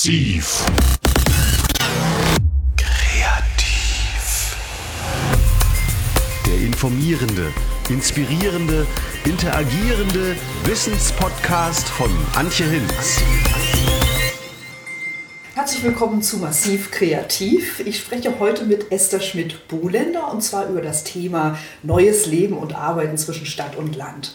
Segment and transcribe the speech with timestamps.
[0.00, 0.64] Massiv.
[2.74, 4.56] Kreativ.
[6.46, 7.52] Der informierende,
[7.90, 8.86] inspirierende,
[9.26, 13.20] interagierende Wissenspodcast von Antje Hinz.
[15.54, 17.80] Herzlich willkommen zu Massiv Kreativ.
[17.80, 23.18] Ich spreche heute mit Esther Schmidt-Buhländer und zwar über das Thema neues Leben und Arbeiten
[23.18, 24.34] zwischen Stadt und Land.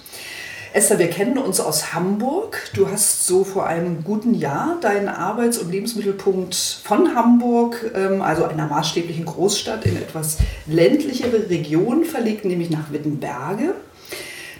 [0.76, 2.70] Esther, wir kennen uns aus Hamburg.
[2.74, 8.44] Du hast so vor einem guten Jahr deinen Arbeits- und Lebensmittelpunkt von Hamburg, ähm, also
[8.44, 13.74] einer maßstäblichen Großstadt, in etwas ländlichere Region verlegt, nämlich nach Wittenberge.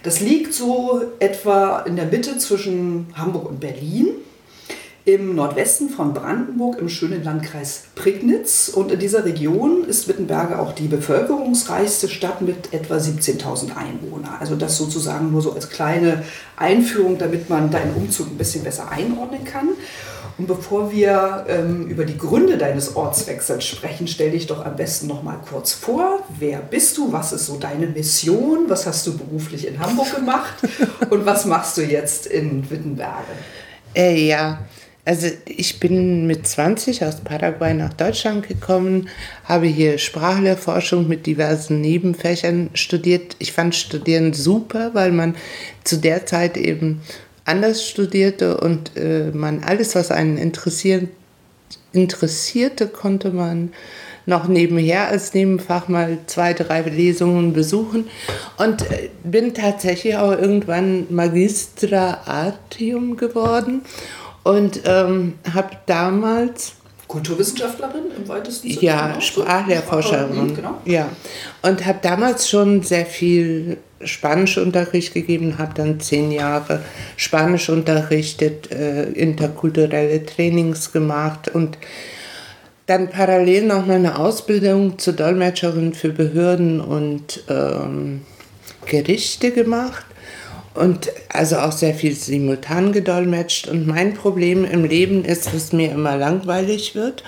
[0.04, 4.06] Das liegt so etwa in der Mitte zwischen Hamburg und Berlin
[5.06, 8.68] im Nordwesten von Brandenburg im schönen Landkreis Prignitz.
[8.68, 14.34] Und in dieser Region ist Wittenberge auch die bevölkerungsreichste Stadt mit etwa 17.000 Einwohnern.
[14.40, 16.24] Also das sozusagen nur so als kleine
[16.56, 19.68] Einführung, damit man deinen Umzug ein bisschen besser einordnen kann.
[20.38, 25.06] Und bevor wir ähm, über die Gründe deines Ortswechsels sprechen, stell dich doch am besten
[25.06, 26.24] noch mal kurz vor.
[26.36, 27.12] Wer bist du?
[27.12, 28.64] Was ist so deine Mission?
[28.66, 30.56] Was hast du beruflich in Hamburg gemacht?
[31.10, 33.22] Und was machst du jetzt in Wittenberge?
[33.94, 34.58] Äh, ja,
[35.06, 39.08] also ich bin mit 20 aus Paraguay nach Deutschland gekommen,
[39.44, 43.36] habe hier Sprachlehrforschung mit diversen Nebenfächern studiert.
[43.38, 45.36] Ich fand Studieren super, weil man
[45.84, 47.02] zu der Zeit eben
[47.44, 51.08] anders studierte und äh, man alles, was einen interessiert,
[51.92, 53.72] interessierte, konnte man
[54.28, 58.08] noch nebenher als Nebenfach mal zwei, drei Lesungen besuchen
[58.56, 63.82] und äh, bin tatsächlich auch irgendwann Magistra Artium geworden
[64.46, 66.74] und ähm, habe damals
[67.08, 68.82] Kulturwissenschaftlerin im weitesten Sinne?
[68.82, 69.20] Ja.
[69.20, 70.54] Sprachlehrforscherin.
[70.54, 70.80] Genau.
[70.84, 71.08] Ja.
[71.62, 76.80] Und habe damals schon sehr viel Spanischunterricht gegeben, habe dann zehn Jahre
[77.16, 81.76] Spanisch unterrichtet, äh, interkulturelle Trainings gemacht und
[82.86, 88.20] dann parallel noch meine Ausbildung zur Dolmetscherin für Behörden und ähm,
[88.84, 90.06] Gerichte gemacht
[90.76, 93.68] und also auch sehr viel simultan gedolmetscht.
[93.68, 97.22] Und mein Problem im Leben ist, dass mir immer langweilig wird.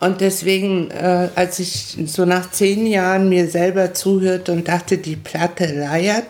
[0.00, 5.14] Und deswegen, äh, als ich so nach zehn Jahren mir selber zuhörte und dachte, die
[5.14, 6.26] Platte leiert,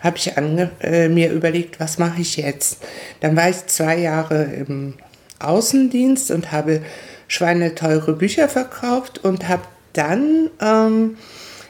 [0.00, 2.78] habe ich äh, mir überlegt, was mache ich jetzt?
[3.18, 4.94] Dann war ich zwei Jahre im
[5.40, 6.82] Außendienst und habe
[7.26, 9.62] schweineteure Bücher verkauft und habe
[9.92, 11.16] dann ähm,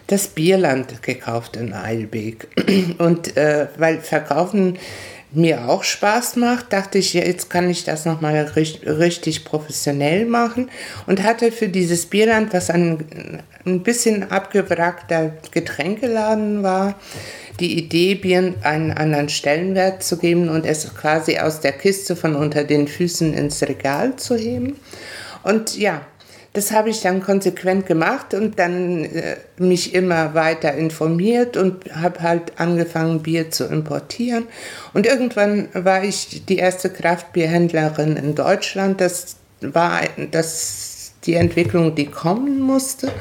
[0.07, 2.49] das Bierland gekauft in Eilbek.
[2.99, 4.79] Und äh, weil Verkaufen
[5.33, 10.71] mir auch Spaß macht, dachte ich, jetzt kann ich das nochmal richtig, richtig professionell machen
[11.07, 16.95] und hatte für dieses Bierland, was ein, ein bisschen abgewrackter Getränkeladen war,
[17.61, 22.37] die Idee, Bier einen anderen Stellenwert zu geben und es quasi aus der Kiste von
[22.37, 24.77] unter den Füßen ins Regal zu heben.
[25.43, 26.03] Und ja,
[26.57, 32.23] das habe ich dann konsequent gemacht und dann äh, mich immer weiter informiert und habe
[32.23, 34.47] halt angefangen, Bier zu importieren.
[34.95, 39.03] Und irgendwann war ich die erste Kraftbierhändlerin in Deutschland.
[39.03, 40.01] Das war
[40.31, 43.13] das, die Entwicklung, die kommen musste.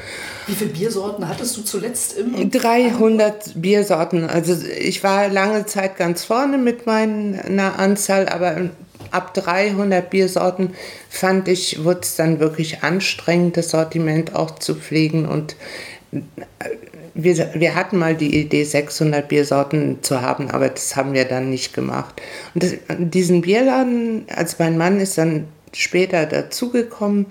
[0.47, 2.49] Wie viele Biersorten hattest du zuletzt im?
[2.49, 4.29] 300 Biersorten.
[4.29, 8.69] Also ich war lange Zeit ganz vorne mit meiner Anzahl, aber
[9.11, 10.73] ab 300 Biersorten
[11.09, 15.55] fand ich, wurde es dann wirklich anstrengend, das Sortiment auch zu pflegen und
[16.11, 16.19] äh,
[17.15, 21.49] wir, wir hatten mal die Idee, 600 Biersorten zu haben, aber das haben wir dann
[21.49, 22.21] nicht gemacht.
[22.53, 27.27] Und das, diesen Bierladen, als mein Mann ist dann später dazugekommen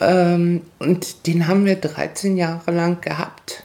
[0.00, 3.64] ähm, und den haben wir 13 Jahre lang gehabt.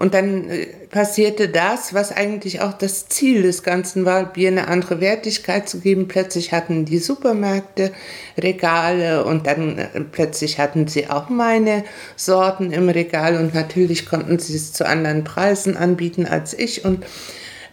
[0.00, 4.66] Und dann äh, passierte das, was eigentlich auch das Ziel des Ganzen war, Bier eine
[4.66, 6.08] andere Wertigkeit zu geben.
[6.08, 7.92] Plötzlich hatten die Supermärkte
[8.38, 11.84] Regale und dann äh, plötzlich hatten sie auch meine
[12.16, 16.82] Sorten im Regal und natürlich konnten sie es zu anderen Preisen anbieten als ich.
[16.86, 17.04] Und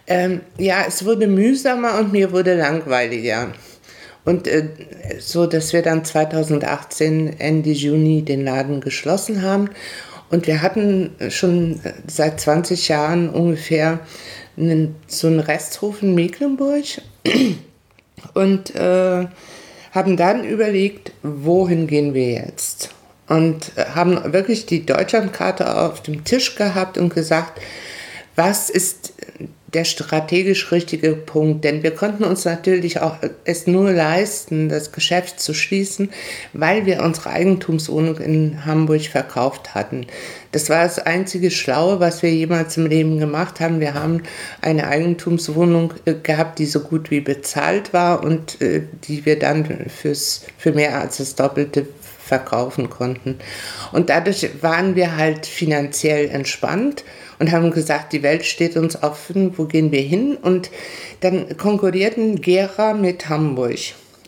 [0.06, 3.54] ähm, ja, es wurde mühsamer und mir wurde langweiliger.
[4.26, 4.68] Und äh,
[5.18, 9.70] so, dass wir dann 2018 Ende Juni den Laden geschlossen haben
[10.30, 14.00] und wir hatten schon seit 20 Jahren ungefähr
[14.56, 16.84] einen, so einen Resthof in Mecklenburg
[18.34, 19.26] und äh,
[19.92, 22.90] haben dann überlegt, wohin gehen wir jetzt?
[23.26, 27.60] Und haben wirklich die Deutschlandkarte auf dem Tisch gehabt und gesagt,
[28.36, 29.12] was ist
[29.74, 35.40] der strategisch richtige Punkt, denn wir konnten uns natürlich auch es nur leisten, das Geschäft
[35.40, 36.10] zu schließen,
[36.54, 40.06] weil wir unsere Eigentumswohnung in Hamburg verkauft hatten.
[40.52, 43.80] Das war das einzige Schlaue, was wir jemals im Leben gemacht haben.
[43.80, 44.22] Wir haben
[44.62, 49.66] eine Eigentumswohnung äh, gehabt, die so gut wie bezahlt war und äh, die wir dann
[49.90, 51.86] fürs, für mehr als das Doppelte
[52.24, 53.38] verkaufen konnten.
[53.92, 57.04] Und dadurch waren wir halt finanziell entspannt
[57.38, 60.36] und haben gesagt, die Welt steht uns offen, wo gehen wir hin?
[60.36, 60.70] Und
[61.20, 63.78] dann konkurrierten Gera mit Hamburg,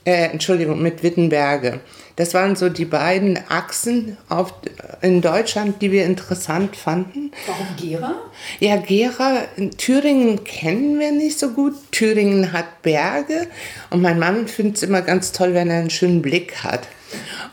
[0.04, 1.80] äh, Entschuldigung, mit Wittenberge.
[2.16, 4.52] Das waren so die beiden Achsen auf,
[5.00, 7.32] in Deutschland, die wir interessant fanden.
[7.46, 8.14] Warum Gera?
[8.58, 9.44] Ja, Gera,
[9.78, 11.72] Thüringen kennen wir nicht so gut.
[11.92, 13.46] Thüringen hat Berge
[13.88, 16.88] und mein Mann findet es immer ganz toll, wenn er einen schönen Blick hat.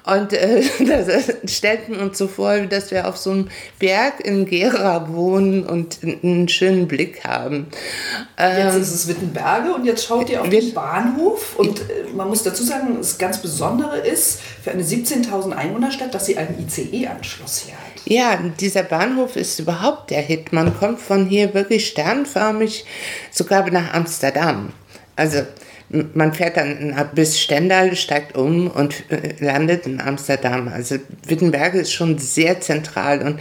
[0.08, 4.46] Und äh, das stellten wir uns so vor, dass wir auf so einem Berg in
[4.46, 7.68] Gera wohnen und einen schönen Blick haben.
[8.38, 11.58] Ähm, jetzt ist es Wittenberge und jetzt schaut ihr auf den Bahnhof.
[11.58, 16.26] Und äh, man muss dazu sagen, das ganz Besondere ist für eine 17.000 Einwohnerstadt, dass
[16.26, 17.82] sie einen ICE-Anschluss hier hat.
[18.06, 20.54] Ja, dieser Bahnhof ist überhaupt der Hit.
[20.54, 22.86] Man kommt von hier wirklich sternförmig
[23.32, 24.72] sogar nach Amsterdam.
[25.18, 25.40] Also
[25.90, 30.68] man fährt dann bis Stendal, steigt um und äh, landet in Amsterdam.
[30.68, 33.40] Also Wittenberg ist schon sehr zentral und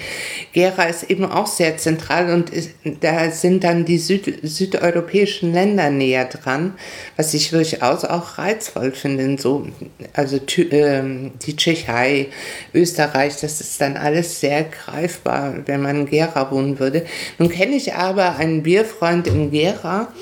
[0.52, 2.70] Gera ist eben auch sehr zentral und ist,
[3.00, 6.74] da sind dann die Süd, südeuropäischen Länder näher dran,
[7.16, 9.40] was ich durchaus auch reizvoll finde.
[9.40, 9.66] So,
[10.12, 11.02] also äh,
[11.44, 12.28] die Tschechei,
[12.72, 17.04] Österreich, das ist dann alles sehr greifbar, wenn man in Gera wohnen würde.
[17.38, 20.12] Nun kenne ich aber einen Bierfreund in Gera,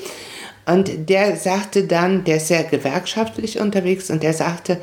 [0.65, 4.79] und der sagte dann, der ist sehr gewerkschaftlich unterwegs und der sagte,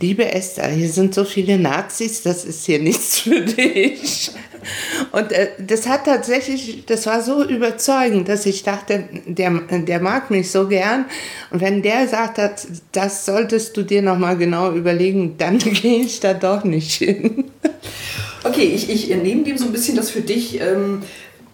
[0.00, 4.30] liebe Esther, hier sind so viele Nazis, das ist hier nichts für dich.
[5.12, 10.30] Und äh, das hat tatsächlich, das war so überzeugend, dass ich dachte, der, der mag
[10.30, 11.04] mich so gern.
[11.50, 16.20] Und wenn der sagt, das, das solltest du dir nochmal genau überlegen, dann gehe ich
[16.20, 17.44] da doch nicht hin.
[18.42, 20.60] Okay, ich, ich nehme dem so ein bisschen das für dich.
[20.60, 21.02] Ähm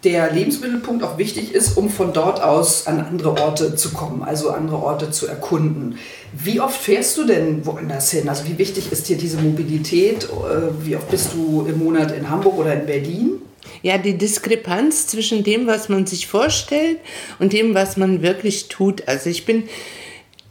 [0.05, 4.51] der Lebensmittelpunkt auch wichtig ist, um von dort aus an andere Orte zu kommen, also
[4.51, 5.99] andere Orte zu erkunden.
[6.33, 8.29] Wie oft fährst du denn woanders hin?
[8.29, 10.25] Also wie wichtig ist dir diese Mobilität?
[10.25, 13.43] Äh, wie oft bist du im Monat in Hamburg oder in Berlin?
[13.83, 16.99] Ja, die Diskrepanz zwischen dem, was man sich vorstellt
[17.39, 19.07] und dem, was man wirklich tut.
[19.07, 19.65] Also ich bin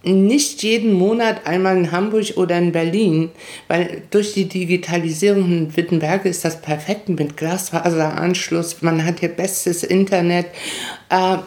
[0.03, 3.31] nicht jeden Monat einmal in Hamburg oder in Berlin,
[3.67, 8.81] weil durch die Digitalisierung in Wittenberg ist das perfekt mit Glasfaseranschluss.
[8.81, 10.47] Man hat hier bestes Internet
[11.09, 11.37] äh,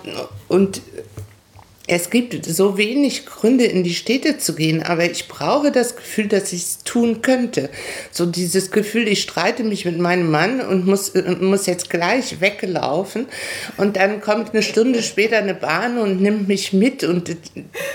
[0.49, 0.83] und
[1.95, 6.27] es gibt so wenig Gründe, in die Städte zu gehen, aber ich brauche das Gefühl,
[6.27, 7.69] dass ich es tun könnte.
[8.11, 13.27] So dieses Gefühl, ich streite mich mit meinem Mann und muss, muss jetzt gleich weglaufen
[13.77, 17.37] und dann kommt eine Stunde später eine Bahn und nimmt mich mit und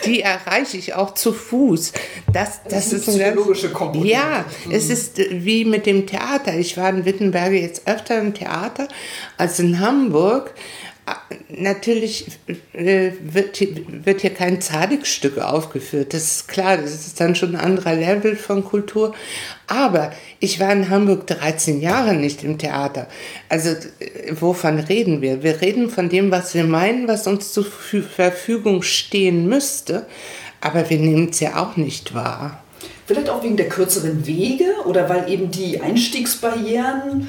[0.05, 1.93] die erreiche ich auch zu Fuß.
[2.31, 4.13] Das, das, das ist eine psychologische Komponente.
[4.13, 4.71] Ja, mhm.
[4.73, 6.53] es ist wie mit dem Theater.
[6.53, 8.87] Ich war in Wittenberge jetzt öfter im Theater
[9.37, 10.53] als in Hamburg
[11.49, 12.27] natürlich
[12.73, 13.59] äh, wird,
[14.05, 16.13] wird hier kein Zadig-Stück aufgeführt.
[16.13, 19.13] Das ist klar, das ist dann schon ein anderer Level von Kultur.
[19.67, 23.07] Aber ich war in Hamburg 13 Jahre nicht im Theater.
[23.49, 25.43] Also äh, wovon reden wir?
[25.43, 30.05] Wir reden von dem, was wir meinen, was uns zur Verfügung stehen müsste.
[30.59, 32.63] Aber wir nehmen es ja auch nicht wahr.
[33.05, 37.27] Vielleicht auch wegen der kürzeren Wege oder weil eben die Einstiegsbarrieren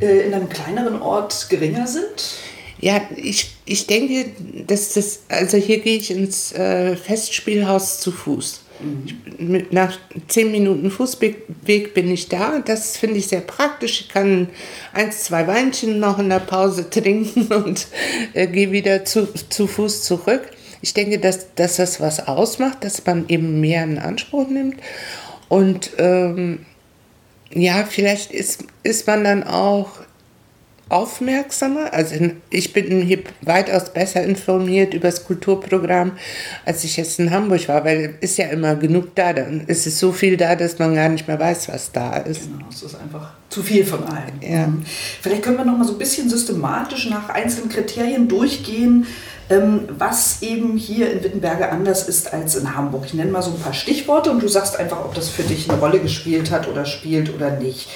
[0.00, 2.38] äh, in einem kleineren Ort geringer sind?
[2.80, 4.26] Ja, ich, ich denke,
[4.66, 8.62] dass das, also hier gehe ich ins äh, Festspielhaus zu Fuß.
[8.80, 9.50] Mhm.
[9.50, 12.60] mit, nach zehn Minuten Fußweg bin ich da.
[12.60, 14.02] Das finde ich sehr praktisch.
[14.02, 14.48] Ich kann
[14.92, 17.88] eins, zwei Weinchen noch in der Pause trinken und
[18.34, 20.42] äh, gehe wieder zu, zu Fuß zurück.
[20.80, 24.76] Ich denke, dass, dass das was ausmacht, dass man eben mehr in Anspruch nimmt.
[25.48, 26.66] Und ähm,
[27.52, 29.90] ja, vielleicht ist, ist man dann auch
[30.88, 31.92] aufmerksamer.
[31.92, 32.14] Also
[32.50, 36.12] ich bin hier weitaus besser informiert über das Kulturprogramm,
[36.64, 39.32] als ich jetzt in Hamburg war, weil es ist ja immer genug da.
[39.32, 42.44] Dann ist es so viel da, dass man gar nicht mehr weiß, was da ist.
[42.44, 44.40] Genau, es ist einfach zu viel von allem.
[44.40, 44.66] Ja.
[44.66, 44.84] Mhm.
[45.20, 49.06] Vielleicht können wir noch mal so ein bisschen systematisch nach einzelnen Kriterien durchgehen,
[49.50, 53.04] ähm, was eben hier in Wittenberge anders ist als in Hamburg.
[53.06, 55.70] Ich nenne mal so ein paar Stichworte und du sagst einfach, ob das für dich
[55.70, 57.88] eine Rolle gespielt hat oder spielt oder nicht.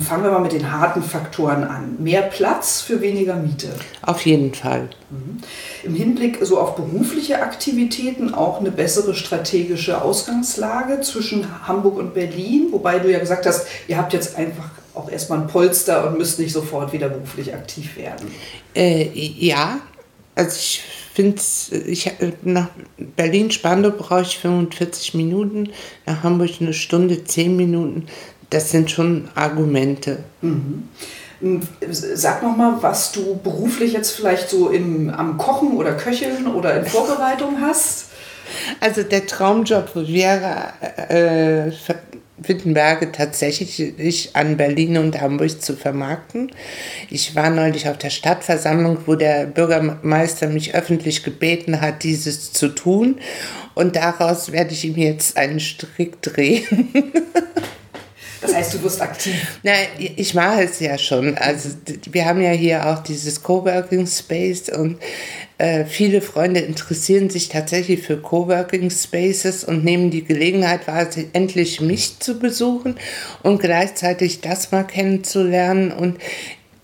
[0.00, 1.96] Fangen wir mal mit den harten Faktoren an.
[2.00, 3.68] Mehr Platz für weniger Miete.
[4.02, 4.88] Auf jeden Fall.
[5.10, 5.38] Mhm.
[5.84, 12.68] Im Hinblick so auf berufliche Aktivitäten auch eine bessere strategische Ausgangslage zwischen Hamburg und Berlin,
[12.72, 16.40] wobei du ja gesagt hast, ihr habt jetzt einfach auch erstmal ein Polster und müsst
[16.40, 18.26] nicht sofort wieder beruflich aktiv werden.
[18.74, 19.78] Äh, ja,
[20.34, 20.82] also ich
[21.14, 21.40] finde,
[21.86, 22.12] ich,
[22.42, 25.70] nach Berlin-Spandau brauche ich 45 Minuten,
[26.04, 28.06] nach Hamburg eine Stunde, 10 Minuten.
[28.50, 30.18] Das sind schon Argumente.
[30.40, 30.88] Mhm.
[31.90, 36.78] Sag noch mal, was du beruflich jetzt vielleicht so im, am Kochen oder Köcheln oder
[36.78, 38.06] in Vorbereitung hast.
[38.80, 40.72] Also der Traumjob wäre
[41.08, 41.72] äh,
[42.38, 46.52] Wittenberge tatsächlich an Berlin und Hamburg zu vermarkten.
[47.10, 52.68] Ich war neulich auf der Stadtversammlung, wo der Bürgermeister mich öffentlich gebeten hat, dieses zu
[52.68, 53.18] tun.
[53.74, 56.92] Und daraus werde ich ihm jetzt einen Strick drehen.
[58.46, 59.34] Das heißt, du wirst aktiv.
[59.62, 61.36] Na, ich mache es ja schon.
[61.36, 61.70] Also
[62.10, 64.98] wir haben ja hier auch dieses Coworking Space und
[65.58, 71.80] äh, viele Freunde interessieren sich tatsächlich für Coworking Spaces und nehmen die Gelegenheit wahr, endlich
[71.80, 72.96] mich zu besuchen
[73.42, 75.92] und gleichzeitig das mal kennenzulernen.
[75.92, 76.18] Und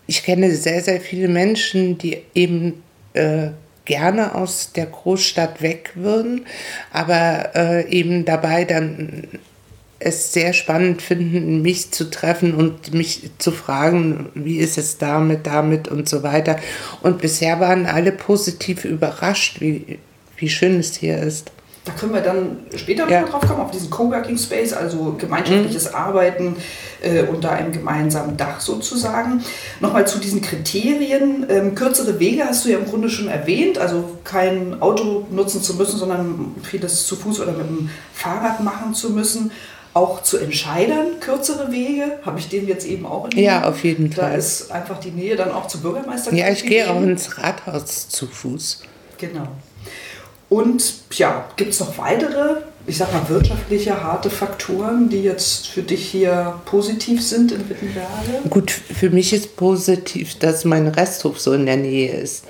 [0.06, 3.48] ich kenne sehr, sehr viele Menschen, die eben äh,
[3.84, 6.46] gerne aus der Großstadt weg würden,
[6.92, 9.28] aber äh, eben dabei dann
[10.04, 15.46] es sehr spannend finden, mich zu treffen und mich zu fragen, wie ist es damit,
[15.46, 16.56] damit und so weiter.
[17.02, 19.98] Und bisher waren alle positiv überrascht, wie,
[20.36, 21.52] wie schön es hier ist.
[21.84, 23.24] Da können wir dann später ja.
[23.24, 25.96] drauf kommen, auf diesen Coworking Space, also gemeinschaftliches mhm.
[25.96, 26.56] Arbeiten
[27.00, 29.42] äh, unter einem gemeinsamen Dach sozusagen.
[29.80, 31.44] Nochmal zu diesen Kriterien.
[31.48, 35.74] Ähm, kürzere Wege hast du ja im Grunde schon erwähnt, also kein Auto nutzen zu
[35.74, 39.50] müssen, sondern vieles zu Fuß oder mit dem Fahrrad machen zu müssen
[39.94, 44.10] auch zu Entscheidern kürzere Wege, habe ich dem jetzt eben auch in Ja, auf jeden
[44.10, 44.30] da Fall.
[44.30, 46.32] Da ist einfach die Nähe dann auch zum Bürgermeister.
[46.32, 48.82] Ja, ich gehe auch ins Rathaus zu Fuß.
[49.18, 49.48] Genau.
[50.48, 52.56] Und ja, gibt es noch weitere,
[52.86, 58.48] ich sag mal, wirtschaftliche, harte Faktoren, die jetzt für dich hier positiv sind in Wittenberge?
[58.50, 62.44] Gut, für mich ist positiv, dass mein Resthof so in der Nähe ist.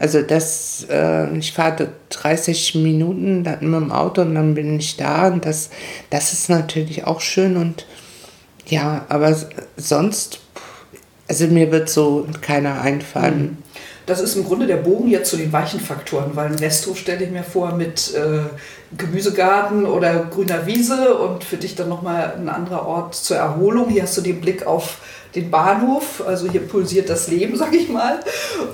[0.00, 4.96] Also das, äh, ich fahre 30 Minuten dann mit dem Auto und dann bin ich
[4.96, 5.68] da und das,
[6.08, 7.84] das ist natürlich auch schön und
[8.66, 9.36] ja, aber
[9.76, 10.40] sonst,
[11.28, 13.42] also mir wird so keiner einfallen.
[13.42, 13.58] Mhm.
[14.06, 17.26] Das ist im Grunde der Bogen jetzt zu den weichen Faktoren, weil ein Resthof stelle
[17.26, 18.40] ich mir vor mit äh,
[18.96, 23.88] Gemüsegarten oder grüner Wiese und für dich dann nochmal ein anderer Ort zur Erholung.
[23.88, 24.98] Hier hast du den Blick auf
[25.34, 28.20] den Bahnhof, also hier pulsiert das Leben, sag ich mal.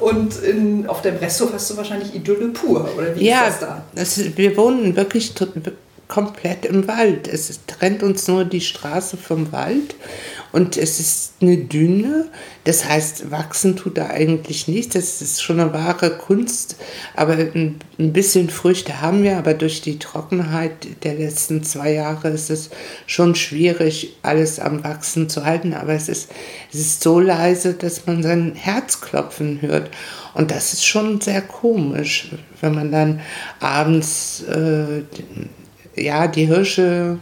[0.00, 3.68] Und in, auf dem Resthof hast du wahrscheinlich Idylle pur, oder wie ja, ist das
[3.68, 3.84] da?
[3.94, 5.34] Das, wir wohnen wirklich
[6.08, 7.28] komplett im Wald.
[7.28, 9.96] Es trennt uns nur die Straße vom Wald
[10.56, 12.30] und es ist eine Düne.
[12.64, 14.94] Das heißt, wachsen tut da eigentlich nichts.
[14.94, 16.76] Das ist schon eine wahre Kunst.
[17.14, 22.48] Aber ein, bisschen Früchte haben wir, aber durch die Trockenheit der letzten zwei Jahre ist
[22.48, 22.70] es
[23.06, 25.74] schon schwierig, alles am Wachsen zu halten.
[25.74, 26.30] Aber es ist,
[26.72, 29.90] es ist so leise, dass man sein Herz klopfen hört.
[30.32, 32.30] Und das ist schon sehr komisch,
[32.62, 33.20] wenn man dann
[33.60, 35.02] abends äh,
[36.02, 37.18] ja, die Hirsche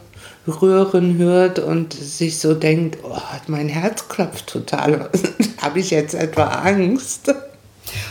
[0.46, 5.10] rühren hört und sich so denkt, oh, mein Herz klopft total.
[5.60, 7.34] Habe ich jetzt etwa Angst?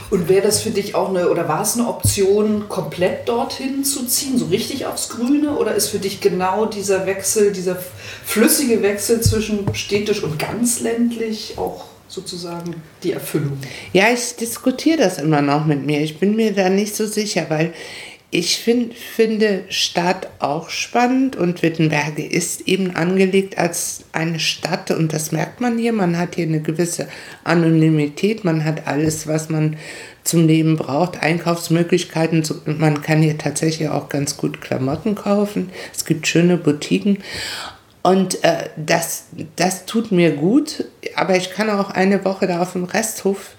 [0.09, 4.05] Und wäre das für dich auch eine, oder war es eine Option, komplett dorthin zu
[4.05, 5.57] ziehen, so richtig aufs Grüne?
[5.57, 7.77] Oder ist für dich genau dieser Wechsel, dieser
[8.23, 13.57] flüssige Wechsel zwischen städtisch und ganz ländlich auch sozusagen die Erfüllung?
[13.91, 16.01] Ja, ich diskutiere das immer noch mit mir.
[16.01, 17.73] Ich bin mir da nicht so sicher, weil
[18.33, 25.13] ich find, finde Stadt auch spannend und Wittenberge ist eben angelegt als eine Stadt und
[25.13, 25.93] das merkt man hier.
[25.93, 27.07] Man hat hier eine gewisse
[27.43, 29.77] Anonymität, man hat alles, was man
[30.23, 32.43] zum Leben braucht, Einkaufsmöglichkeiten.
[32.65, 35.69] Man kann hier tatsächlich auch ganz gut Klamotten kaufen.
[35.93, 37.19] Es gibt schöne Boutiquen.
[38.01, 39.25] Und äh, das,
[39.55, 40.85] das tut mir gut,
[41.15, 43.51] aber ich kann auch eine Woche da auf dem Resthof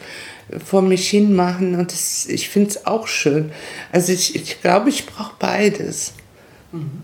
[0.65, 3.51] vor mich hin machen und das, ich finde es auch schön.
[3.93, 6.13] Also ich, ich glaube, ich brauche beides.
[6.73, 7.03] Mhm.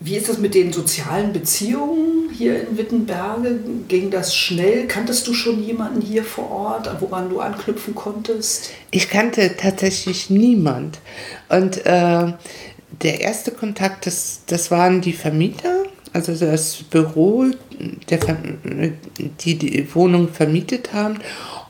[0.00, 3.58] Wie ist das mit den sozialen Beziehungen hier in Wittenberge?
[3.88, 4.86] Ging das schnell?
[4.86, 8.70] Kanntest du schon jemanden hier vor Ort, woran du anknüpfen konntest?
[8.92, 11.00] Ich kannte tatsächlich niemand.
[11.48, 12.32] Und äh,
[13.02, 15.77] der erste Kontakt, das, das waren die Vermieter
[16.12, 17.46] also das Büro,
[18.10, 18.18] der,
[19.40, 21.18] die die Wohnung vermietet haben.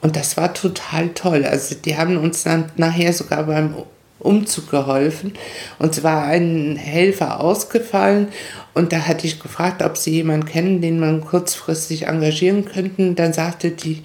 [0.00, 1.44] Und das war total toll.
[1.44, 3.74] Also die haben uns dann nachher sogar beim
[4.18, 5.34] Umzug geholfen.
[5.78, 8.28] Und es war ein Helfer ausgefallen.
[8.74, 13.14] Und da hatte ich gefragt, ob sie jemanden kennen, den man kurzfristig engagieren könnten.
[13.14, 14.02] Dann sagte die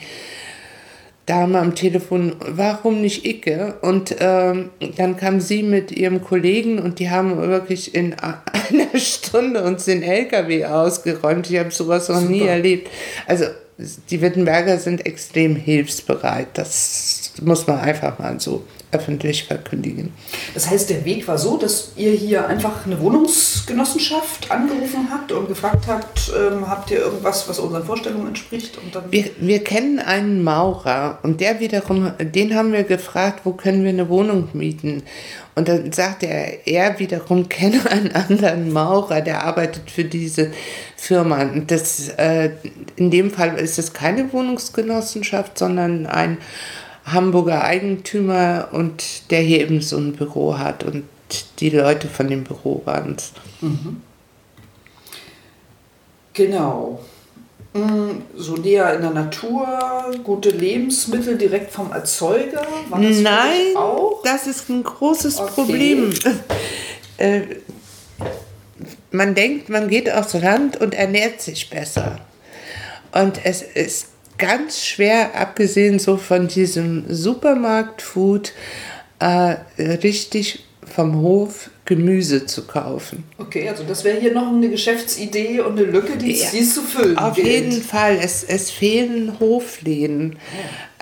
[1.25, 3.75] Dame am Telefon, warum nicht Icke?
[3.81, 9.63] Und ähm, dann kam sie mit ihrem Kollegen und die haben wirklich in einer Stunde
[9.63, 11.49] uns den LKW ausgeräumt.
[11.49, 12.29] Ich habe sowas noch Super.
[12.29, 12.89] nie erlebt.
[13.25, 13.45] Also
[14.09, 16.49] die Wittenberger sind extrem hilfsbereit.
[16.55, 20.13] Das muss man einfach mal so öffentlich verkündigen.
[20.53, 25.47] Das heißt, der Weg war so, dass ihr hier einfach eine Wohnungsgenossenschaft angerufen habt und
[25.47, 28.77] gefragt habt, ähm, habt ihr irgendwas, was unseren Vorstellungen entspricht?
[28.77, 33.53] Und dann wir, wir kennen einen Maurer und der wiederum, den haben wir gefragt, wo
[33.53, 35.03] können wir eine Wohnung mieten?
[35.55, 40.51] Und dann sagte er, er wiederum kenne einen anderen Maurer, der arbeitet für diese
[40.95, 41.41] Firma.
[41.41, 42.51] Und das, äh,
[42.95, 46.37] in dem Fall ist es keine Wohnungsgenossenschaft, sondern ein
[47.05, 51.03] Hamburger Eigentümer und der hier eben so ein Büro hat und
[51.59, 53.31] die Leute von dem Büro waren es.
[53.61, 54.01] Mhm.
[56.33, 56.99] Genau.
[57.73, 59.67] Mm, so näher in der Natur,
[60.23, 62.65] gute Lebensmittel direkt vom Erzeuger?
[62.89, 64.21] War das Nein, auch?
[64.23, 65.51] das ist ein großes okay.
[65.53, 66.13] Problem.
[67.17, 67.41] äh,
[69.11, 72.19] man denkt, man geht aufs Land und ernährt sich besser.
[73.11, 74.07] Und es ist
[74.37, 78.53] ganz schwer, abgesehen so von diesem Supermarktfood,
[79.19, 83.25] äh, richtig vom Hof Gemüse zu kaufen.
[83.37, 86.81] Okay, also das wäre hier noch eine Geschäftsidee und eine Lücke, die ja, es zu
[86.81, 87.47] füllen Auf gilt.
[87.47, 88.17] jeden Fall.
[88.21, 90.37] Es, es fehlen Hofläden.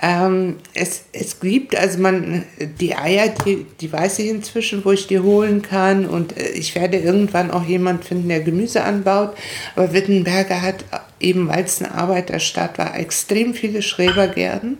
[0.02, 0.26] Ja.
[0.26, 2.44] Ähm, es, es gibt, also man,
[2.80, 6.04] die Eier, die, die weiß ich inzwischen, wo ich die holen kann.
[6.04, 9.36] Und äh, ich werde irgendwann auch jemand finden, der Gemüse anbaut.
[9.76, 10.84] Aber Wittenberger hat
[11.22, 14.78] eben, weil es eine Arbeiterstadt war, extrem viele Schrebergärten.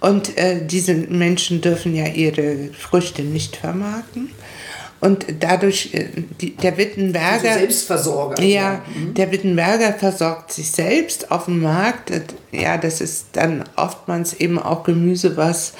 [0.00, 4.30] Und äh, diese Menschen dürfen ja ihre Früchte nicht vermarkten.
[5.00, 6.08] Und dadurch, äh,
[6.40, 7.48] die, der Wittenberger.
[7.48, 8.42] Also Selbstversorger.
[8.42, 9.14] Ja, mhm.
[9.14, 12.10] der Wittenberger versorgt sich selbst auf dem Markt.
[12.52, 15.74] Ja, das ist dann oftmals eben auch Gemüse, was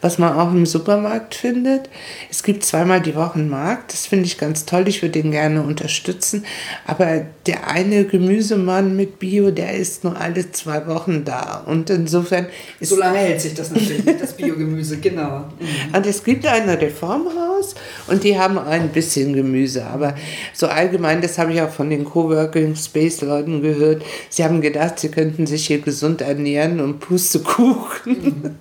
[0.00, 1.88] was man auch im Supermarkt findet.
[2.30, 5.30] Es gibt zweimal die Woche einen Markt, das finde ich ganz toll, ich würde den
[5.30, 6.44] gerne unterstützen.
[6.86, 11.62] Aber der eine Gemüsemann mit Bio, der ist nur alle zwei Wochen da.
[11.66, 12.46] Und insofern
[12.78, 12.90] ist.
[12.90, 15.44] So lange hält sich das natürlich nicht, das Biogemüse, genau.
[15.58, 15.94] Mhm.
[15.94, 17.74] Und es gibt ein Reformhaus
[18.06, 19.84] und die haben ein bisschen Gemüse.
[19.84, 20.14] Aber
[20.52, 24.98] so allgemein, das habe ich auch von den Coworking Space Leuten gehört, sie haben gedacht,
[24.98, 28.16] sie könnten sich hier gesund ernähren und Pustekuchen.
[28.16, 28.54] Mhm.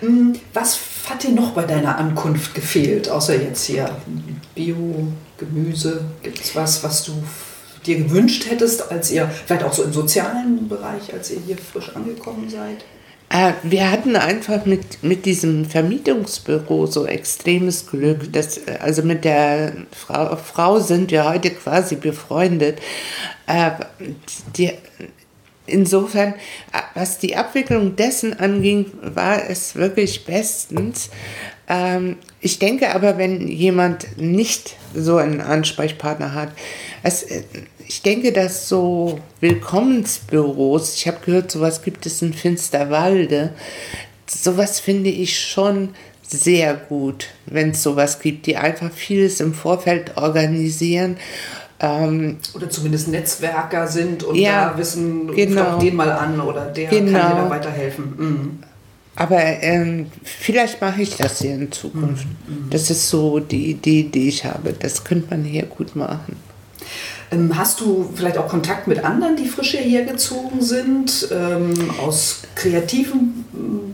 [0.00, 0.34] Hm,
[0.68, 3.96] was hat dir noch bei deiner Ankunft gefehlt, außer jetzt hier
[4.54, 6.04] Bio, Gemüse?
[6.22, 7.12] Gibt es was, was du
[7.86, 11.94] dir gewünscht hättest, als ihr, vielleicht auch so im sozialen Bereich, als ihr hier frisch
[11.96, 12.84] angekommen seid?
[13.30, 18.30] Äh, wir hatten einfach mit, mit diesem Vermietungsbüro so extremes Glück.
[18.32, 22.78] Dass, also mit der Frau, Frau sind wir heute quasi befreundet.
[23.46, 23.70] Äh,
[24.56, 24.72] die,
[25.68, 26.34] insofern,
[26.94, 31.10] was die Abwicklung dessen anging, war es wirklich bestens.
[31.68, 36.50] Ähm, ich denke aber, wenn jemand nicht so einen Ansprechpartner hat,
[37.02, 37.26] es,
[37.86, 43.52] ich denke, dass so Willkommensbüros, ich habe gehört, sowas gibt es in Finsterwalde,
[44.26, 50.16] sowas finde ich schon sehr gut, wenn es sowas gibt, die einfach vieles im Vorfeld
[50.16, 51.16] organisieren
[51.80, 55.78] ähm, oder zumindest Netzwerker sind und ja, da wissen, genau.
[55.78, 57.18] den mal an oder der genau.
[57.18, 58.14] kann mir da weiterhelfen.
[58.16, 58.58] Mhm.
[59.14, 62.26] Aber ähm, vielleicht mache ich das hier in Zukunft.
[62.46, 62.70] Mhm.
[62.70, 64.72] Das ist so die Idee, die ich habe.
[64.72, 66.36] Das könnte man hier gut machen.
[67.30, 72.42] Ähm, hast du vielleicht auch Kontakt mit anderen, die frisch hierher gezogen sind, ähm, aus
[72.54, 73.44] kreativen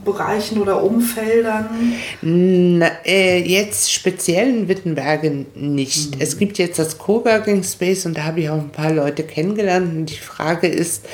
[0.05, 1.69] Bereichen oder Umfeldern?
[2.23, 6.17] Na, äh, jetzt speziell in Wittenbergen nicht.
[6.17, 6.21] Mhm.
[6.21, 9.93] Es gibt jetzt das Coworking Space und da habe ich auch ein paar Leute kennengelernt.
[9.95, 11.07] Und die Frage ist,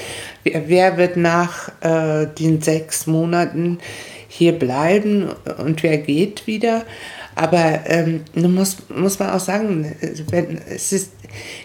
[0.44, 3.78] wer, wer wird nach äh, den sechs Monaten
[4.28, 6.84] hier bleiben und wer geht wieder?
[7.34, 9.94] Aber ähm, muss, muss man auch sagen,
[10.30, 11.12] wenn, es ist,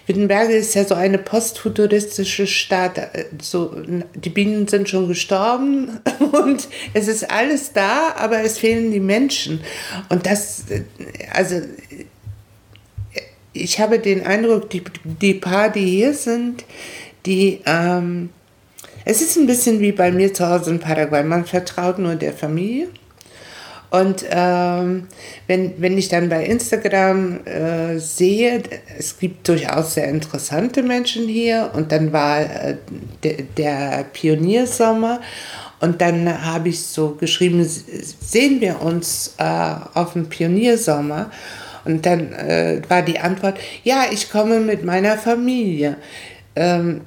[0.06, 3.10] Wittenberge ist ja so eine postfuturistische Stadt.
[3.41, 3.75] So,
[4.13, 5.99] die Bienen sind schon gestorben
[6.32, 9.62] und es ist alles da, aber es fehlen die Menschen.
[10.10, 10.65] Und das,
[11.34, 11.62] also
[13.54, 14.84] ich habe den Eindruck, die,
[15.21, 16.65] die paar, die hier sind,
[17.25, 18.30] die, ähm,
[19.06, 21.23] es ist ein bisschen wie bei mir zu Hause in Paraguay.
[21.23, 22.88] Man vertraut nur der Familie.
[23.99, 25.08] Und ähm,
[25.47, 28.62] wenn, wenn ich dann bei Instagram äh, sehe,
[28.97, 32.75] es gibt durchaus sehr interessante Menschen hier und dann war äh,
[33.23, 35.21] de, der Pioniersommer
[35.79, 41.31] und dann habe ich so geschrieben, sehen wir uns äh, auf dem Pioniersommer?
[41.86, 45.97] Und dann äh, war die Antwort, ja, ich komme mit meiner Familie.
[46.55, 47.01] Ähm,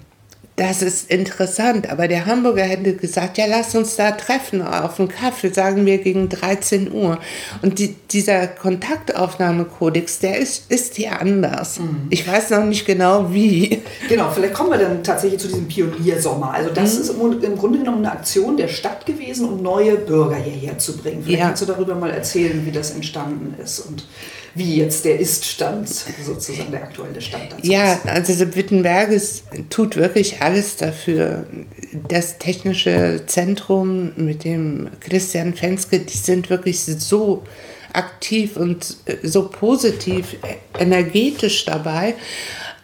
[0.59, 5.09] das ist interessant, aber der Hamburger hätte gesagt, ja, lass uns da treffen auf einen
[5.09, 7.18] Kaffee, sagen wir gegen 13 Uhr.
[7.62, 11.79] Und die, dieser Kontaktaufnahmekodex, der ist, ist hier anders.
[11.79, 12.09] Mhm.
[12.11, 13.83] Ich weiß noch nicht genau wie.
[14.09, 16.53] Genau, vielleicht kommen wir dann tatsächlich zu diesem Pioniersommer.
[16.53, 17.01] Also das mhm.
[17.01, 20.97] ist im, im, Grunde genommen eine Aktion der Stadt gewesen, um neue Bürger hierher zu
[20.97, 21.23] bringen.
[21.23, 21.47] Vielleicht ja.
[21.47, 24.05] kannst du darüber mal erzählen, wie das entstanden ist und
[24.59, 30.42] wie jetzt der Ist-Stand, sozusagen der aktuelle Stand dazu Ja, also Wittenberg ist, tut wirklich
[30.42, 31.47] alles dafür.
[32.09, 37.44] Das technische Zentrum mit dem Christian Fenske, die sind wirklich so
[37.92, 40.37] aktiv und so positiv,
[40.79, 42.14] energetisch dabei.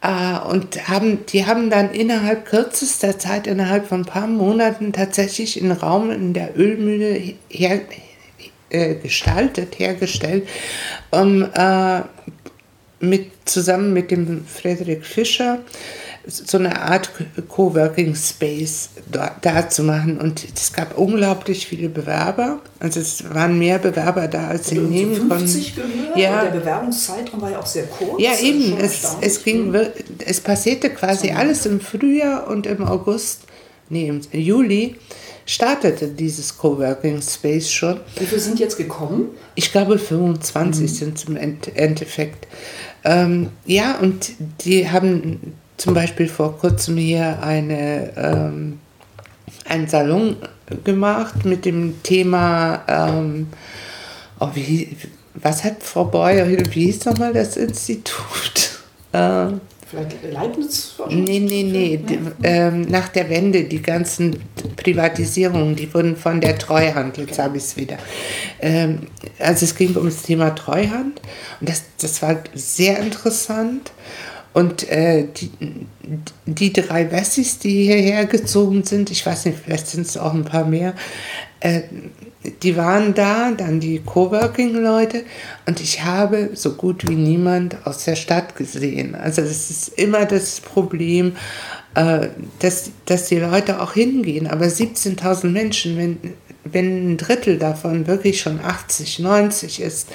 [0.04, 5.60] Äh, und haben, die haben dann innerhalb kürzester Zeit, innerhalb von ein paar Monaten tatsächlich
[5.60, 7.80] einen Raum in der Ölmühle her,
[8.74, 10.48] äh, gestaltet, hergestellt,
[11.10, 12.02] um äh,
[13.00, 15.60] mit, zusammen mit dem Frederik Fischer
[16.26, 17.10] so eine Art
[17.48, 20.18] Coworking Space da, zu machen.
[20.18, 22.60] Und es gab unglaublich viele Bewerber.
[22.80, 25.44] Also es waren mehr Bewerber da, als sie nehmen konnten.
[25.46, 26.44] Gehört, ja.
[26.44, 28.20] der Bewerbungszeitraum war ja auch sehr kurz.
[28.22, 28.76] Ja, eben.
[28.78, 29.76] Es, es, ging,
[30.24, 33.42] es passierte quasi alles im Frühjahr und im August,
[33.90, 34.96] nee, im Juli
[35.46, 38.00] startete dieses Coworking Space schon.
[38.18, 39.30] Wie viele sind jetzt gekommen?
[39.54, 40.86] Ich glaube 25 mhm.
[40.88, 42.46] sind zum Endeffekt.
[43.04, 44.32] Ähm, ja, und
[44.64, 48.78] die haben zum Beispiel vor kurzem hier eine, ähm,
[49.66, 50.36] einen Salon
[50.84, 53.48] gemacht mit dem Thema, ähm,
[54.40, 54.96] oh, wie,
[55.34, 58.70] was hat Frau Beuer, wie hieß nochmal das Institut?
[59.16, 59.60] Ähm,
[59.94, 60.94] Vielleicht Leibniz?
[61.08, 61.96] Nee, nee, nee.
[61.98, 64.36] Die, ähm, nach der Wende, die ganzen
[64.76, 67.98] Privatisierungen, die wurden von der Treuhand, jetzt habe ich es wieder.
[68.60, 69.06] Ähm,
[69.38, 71.20] also es ging um das Thema Treuhand
[71.60, 73.92] und das, das war sehr interessant.
[74.52, 75.50] Und äh, die,
[76.46, 80.44] die drei Wessis, die hierher gezogen sind, ich weiß nicht, vielleicht sind es auch ein
[80.44, 80.94] paar mehr,
[81.58, 81.82] äh,
[82.62, 85.24] die waren da, dann die Coworking-Leute
[85.66, 89.14] und ich habe so gut wie niemand aus der Stadt gesehen.
[89.14, 91.36] Also das ist immer das Problem,
[91.94, 92.28] äh,
[92.58, 94.46] dass, dass die Leute auch hingehen.
[94.46, 96.18] Aber 17.000 Menschen, wenn,
[96.64, 100.08] wenn ein Drittel davon wirklich schon 80, 90 ist,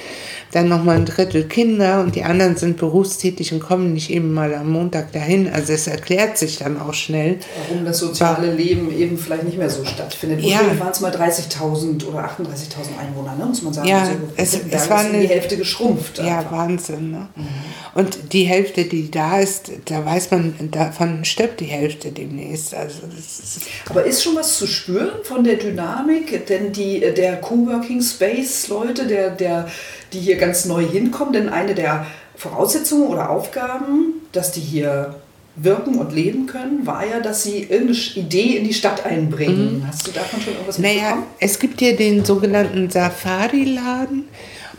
[0.51, 4.53] dann nochmal ein Drittel Kinder und die anderen sind berufstätig und kommen nicht eben mal
[4.55, 5.47] am Montag dahin.
[5.47, 7.39] Also es erklärt sich dann auch schnell.
[7.67, 10.41] Warum das soziale Leben eben vielleicht nicht mehr so stattfindet.
[10.41, 10.59] Ja.
[10.79, 13.45] waren es mal 30.000 oder 38.000 Einwohner, ne?
[13.45, 13.87] muss man sagen.
[13.87, 16.17] Ja, also, es, es war eine, die Hälfte geschrumpft.
[16.17, 16.51] Ja, einfach.
[16.51, 17.11] Wahnsinn.
[17.11, 17.27] Ne?
[17.35, 17.47] Mhm.
[17.93, 22.73] Und die Hälfte, die da ist, da weiß man, davon stirbt die Hälfte demnächst.
[22.73, 26.38] Also ist Aber ist schon was zu spüren von der Dynamik?
[26.47, 29.67] Denn die, der Coworking Space Leute, der, der
[30.13, 31.33] die hier ganz neu hinkommen.
[31.33, 35.15] Denn eine der Voraussetzungen oder Aufgaben, dass die hier
[35.55, 39.79] wirken und leben können, war ja, dass sie irgendeine Idee in die Stadt einbringen.
[39.79, 39.87] Mhm.
[39.87, 41.23] Hast du davon schon irgendwas naja, mitbekommen?
[41.39, 44.25] Es gibt hier den sogenannten Safari-Laden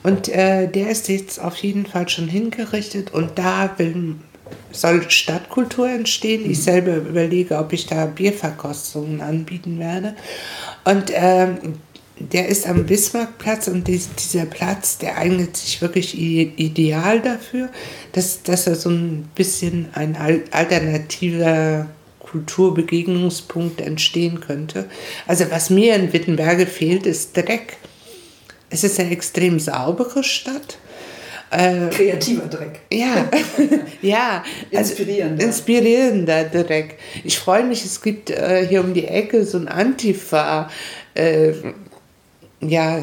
[0.02, 4.16] und äh, der ist jetzt auf jeden Fall schon hingerichtet und da will,
[4.72, 6.50] soll Stadtkultur entstehen.
[6.50, 10.14] Ich selber überlege, ob ich da Bierverkostungen anbieten werde.
[10.84, 11.74] Und ähm,
[12.20, 17.70] der ist am Bismarckplatz und dieser Platz, der eignet sich wirklich ideal dafür,
[18.12, 20.16] dass, dass er so ein bisschen ein
[20.50, 21.86] alternativer
[22.18, 24.88] Kulturbegegnungspunkt entstehen könnte.
[25.26, 27.78] Also was mir in Wittenberge fehlt, ist Dreck.
[28.68, 30.78] Es ist eine extrem saubere Stadt.
[31.50, 32.80] Äh, Kreativer Dreck.
[32.92, 33.28] Ja,
[34.02, 34.44] ja.
[34.72, 35.44] Also inspirierender.
[35.44, 36.98] Inspirierender Dreck.
[37.24, 40.70] Ich freue mich, es gibt äh, hier um die Ecke so ein Antifa.
[41.14, 41.52] Äh,
[42.60, 43.02] ja,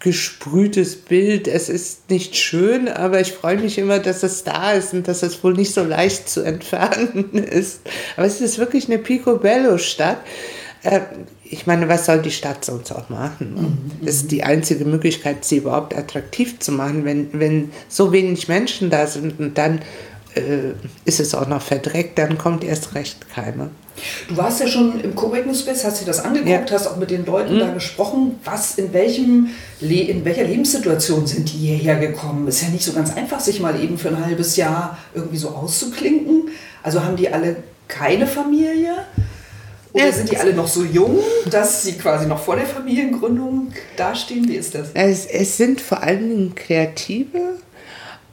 [0.00, 1.48] gesprühtes Bild.
[1.48, 5.22] Es ist nicht schön, aber ich freue mich immer, dass es da ist und dass
[5.22, 7.80] es wohl nicht so leicht zu entfernen ist.
[8.16, 10.18] Aber es ist wirklich eine Picobello-Stadt.
[10.82, 11.00] Äh,
[11.44, 13.54] ich meine, was soll die Stadt sonst auch machen?
[13.54, 14.04] Mhm.
[14.04, 18.90] Das ist die einzige Möglichkeit, sie überhaupt attraktiv zu machen, wenn, wenn so wenig Menschen
[18.90, 19.80] da sind und dann
[20.34, 20.72] äh,
[21.04, 23.70] ist es auch noch verdreckt, dann kommt erst recht keiner.
[24.28, 26.76] Du warst ja schon im Coworking Space, hast dir das angeguckt, ja.
[26.76, 27.60] hast auch mit den Leuten mhm.
[27.60, 28.38] da gesprochen.
[28.44, 29.48] Was, in, welchem,
[29.80, 32.46] in welcher Lebenssituation sind die hierher gekommen?
[32.46, 35.48] Ist ja nicht so ganz einfach, sich mal eben für ein halbes Jahr irgendwie so
[35.48, 36.50] auszuklinken.
[36.82, 37.56] Also haben die alle
[37.88, 38.92] keine Familie?
[39.96, 41.18] Oder sind die alle noch so jung,
[41.50, 44.48] dass sie quasi noch vor der Familiengründung dastehen?
[44.48, 44.88] Wie ist das?
[44.94, 47.58] Es, es sind vor allen Dingen Kreative.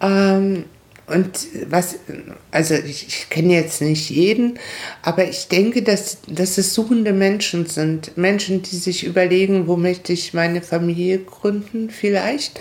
[0.01, 0.65] Ähm,
[1.05, 1.97] und was,
[2.51, 4.57] also ich, ich kenne jetzt nicht jeden,
[5.01, 8.15] aber ich denke, dass, dass es suchende Menschen sind.
[8.15, 12.57] Menschen, die sich überlegen, wo möchte ich meine Familie gründen, vielleicht.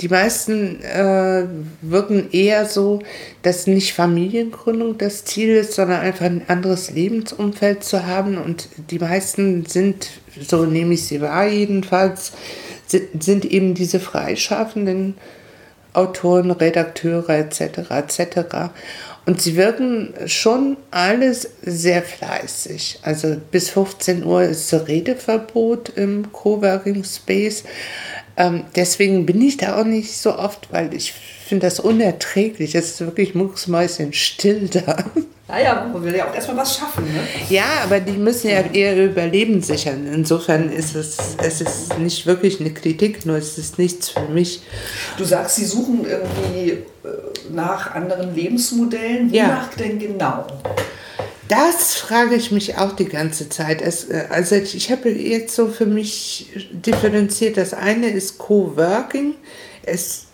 [0.00, 1.46] Die meisten äh,
[1.80, 3.00] wirken eher so,
[3.42, 8.38] dass nicht Familiengründung das Ziel ist, sondern einfach ein anderes Lebensumfeld zu haben.
[8.38, 10.08] Und die meisten sind,
[10.40, 12.32] so nehme ich sie wahr jedenfalls,
[12.86, 15.14] sind, sind eben diese freischaffenden
[15.92, 17.90] Autoren, Redakteure etc.
[17.90, 18.70] etc.
[19.24, 23.00] Und sie wirken schon alles sehr fleißig.
[23.02, 27.64] Also bis 15 Uhr ist Redeverbot im Coworking Space.
[28.36, 31.14] Ähm, deswegen bin ich da auch nicht so oft, weil ich
[31.52, 32.74] finde das unerträglich.
[32.74, 35.04] Es ist wirklich mucksmäuschen still da.
[35.46, 37.04] Naja, man will ja auch erstmal was schaffen.
[37.04, 37.20] Ne?
[37.50, 40.06] Ja, aber die müssen ja ihr Überleben sichern.
[40.10, 44.62] Insofern ist es, es ist nicht wirklich eine Kritik, nur es ist nichts für mich.
[45.18, 46.84] Du sagst, sie suchen irgendwie äh,
[47.50, 49.30] nach anderen Lebensmodellen.
[49.30, 49.70] Wonach ja.
[49.78, 50.46] denn genau?
[51.48, 53.82] Das frage ich mich auch die ganze Zeit.
[53.82, 57.58] Es, äh, also ich habe jetzt so für mich differenziert.
[57.58, 59.34] Das eine ist Coworking.
[59.82, 60.28] Es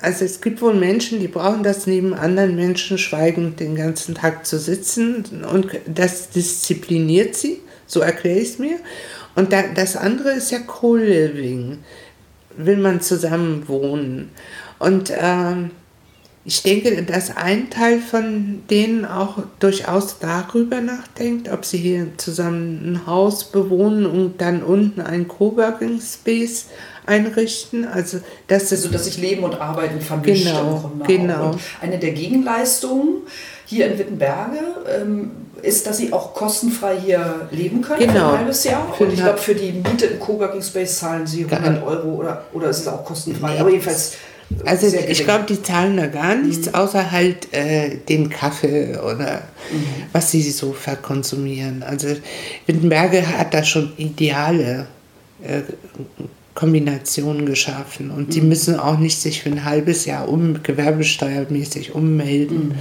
[0.00, 4.46] also es gibt wohl Menschen, die brauchen das neben anderen Menschen schweigend den ganzen Tag
[4.46, 8.78] zu sitzen und das diszipliniert sie, so erkläre ich es mir.
[9.34, 11.78] Und da, das andere ist ja Co-Living,
[12.56, 14.30] will man zusammen wohnen.
[14.78, 15.70] Und ähm,
[16.44, 22.92] ich denke, dass ein Teil von denen auch durchaus darüber nachdenkt, ob sie hier zusammen
[22.92, 26.66] ein Haus bewohnen und dann unten einen Coworking Space
[27.04, 27.86] einrichten.
[27.86, 30.46] Also, dass, also, dass sich Leben und Arbeiten vermischt.
[30.46, 31.50] Genau, genau.
[31.50, 33.22] Und eine der Gegenleistungen
[33.66, 34.58] hier in Wittenberge
[34.98, 38.12] ähm, ist, dass sie auch kostenfrei hier leben können genau.
[38.12, 38.94] für ein halbes Jahr.
[38.98, 42.70] Und ich glaube, für die Miete im Coworking Space zahlen sie 100 Euro oder, oder
[42.70, 43.54] ist es auch kostenfrei.
[43.54, 43.60] Nee.
[43.60, 44.14] Aber jedenfalls
[44.64, 46.74] also ich glaube, die zahlen da gar nichts, mhm.
[46.74, 49.84] außer halt äh, den Kaffee oder mhm.
[50.12, 51.82] was sie so verkonsumieren.
[51.82, 52.08] Also
[52.66, 54.86] Wittenberge hat da schon ideale
[55.42, 55.62] äh,
[56.54, 58.48] Kombinationen geschaffen und die mhm.
[58.48, 62.74] müssen auch nicht sich für ein halbes Jahr um gewerbesteuermäßig ummelden, mhm.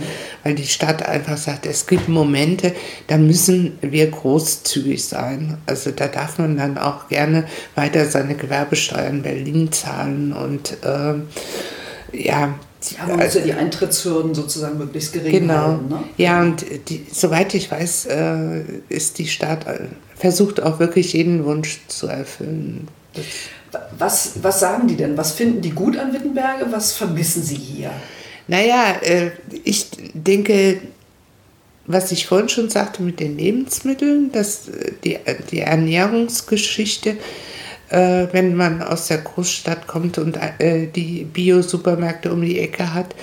[0.44, 2.74] weil die Stadt einfach sagt, es gibt Momente,
[3.08, 5.60] da müssen wir großzügig sein.
[5.68, 11.14] Also da darf man dann auch gerne weiter seine Gewerbesteuer in Berlin zahlen und äh,
[12.12, 12.56] ja,
[12.92, 15.54] ja, man muss ja die Eintrittshürden sozusagen möglichst gering genau.
[15.54, 15.90] halten.
[15.90, 16.04] Ne?
[16.18, 21.46] Ja, und die, soweit ich weiß, äh, ist die Stadt äh, versucht auch wirklich jeden
[21.46, 22.88] Wunsch zu erfüllen.
[23.14, 23.26] Das
[23.98, 25.18] was, was sagen die denn?
[25.18, 26.66] Was finden die gut an Wittenberge?
[26.72, 27.92] Was vermissen sie hier?
[28.48, 29.32] Naja, äh,
[29.64, 30.82] ich denke,
[31.86, 35.20] was ich vorhin schon sagte mit den Lebensmitteln, dass äh, die,
[35.52, 37.18] die Ernährungsgeschichte,
[37.90, 40.40] äh, wenn man aus der Großstadt kommt und
[40.96, 43.16] die Bio-Supermärkte um die Ecke hat,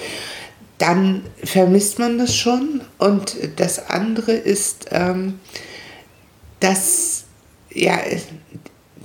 [0.78, 2.82] dann vermisst man das schon.
[2.98, 5.40] Und das andere ist, ähm,
[6.60, 7.24] dass
[7.76, 7.98] ja,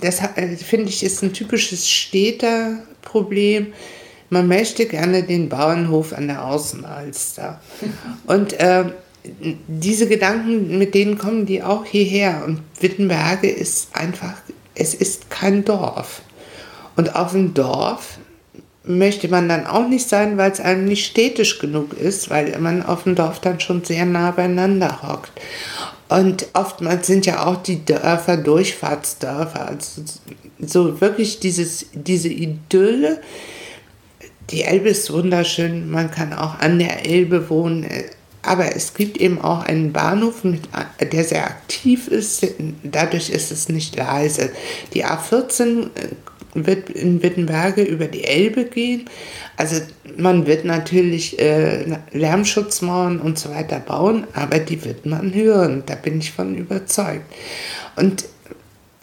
[0.02, 3.74] das äh, finde ich ist ein typisches Städterproblem.
[4.30, 7.60] Man möchte gerne den Bauernhof an der Außenalster.
[8.28, 8.86] Und äh,
[9.68, 12.44] diese Gedanken, mit denen kommen die auch hierher.
[12.46, 14.36] Und Wittenberge ist einfach,
[14.74, 16.22] es ist kein Dorf.
[16.96, 18.18] Und auf dem Dorf
[18.84, 22.84] möchte man dann auch nicht sein, weil es einem nicht städtisch genug ist, weil man
[22.84, 25.32] auf dem Dorf dann schon sehr nah beieinander hockt.
[26.12, 29.70] Und oftmals sind ja auch die Dörfer Durchfahrtsdörfer.
[29.70, 30.02] Also
[30.60, 33.22] so wirklich dieses, diese Idylle.
[34.50, 37.88] Die Elbe ist wunderschön, man kann auch an der Elbe wohnen.
[38.42, 40.64] Aber es gibt eben auch einen Bahnhof, mit,
[41.00, 42.46] der sehr aktiv ist.
[42.84, 44.52] Dadurch ist es nicht leise.
[44.94, 49.06] Die A14 wird in Wittenberge über die Elbe gehen.
[49.58, 49.82] Also
[50.18, 55.96] man wird natürlich äh, Lärmschutzmauern und so weiter bauen, aber die wird man hören, da
[55.96, 57.26] bin ich von überzeugt.
[57.96, 58.26] Und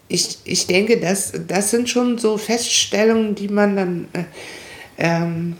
[0.07, 4.23] ich, ich denke, das, das sind schon so Feststellungen, die man dann äh,
[4.97, 5.55] ähm,